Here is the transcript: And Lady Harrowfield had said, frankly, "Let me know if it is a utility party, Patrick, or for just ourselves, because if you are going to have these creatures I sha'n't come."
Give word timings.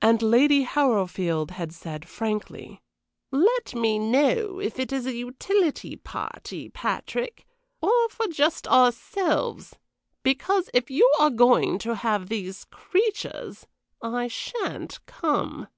And 0.00 0.22
Lady 0.22 0.62
Harrowfield 0.62 1.50
had 1.50 1.70
said, 1.70 2.08
frankly, 2.08 2.80
"Let 3.30 3.74
me 3.74 3.98
know 3.98 4.58
if 4.58 4.78
it 4.78 4.90
is 4.90 5.04
a 5.04 5.14
utility 5.14 5.96
party, 5.96 6.70
Patrick, 6.70 7.44
or 7.82 8.08
for 8.08 8.26
just 8.28 8.66
ourselves, 8.68 9.76
because 10.22 10.70
if 10.72 10.90
you 10.90 11.12
are 11.18 11.28
going 11.28 11.78
to 11.80 11.94
have 11.96 12.30
these 12.30 12.64
creatures 12.64 13.66
I 14.00 14.28
sha'n't 14.28 15.04
come." 15.04 15.68